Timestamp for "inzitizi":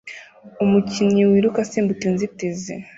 2.09-2.73